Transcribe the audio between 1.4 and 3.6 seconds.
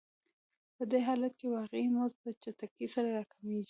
واقعي مزد په چټکۍ سره راکمېږي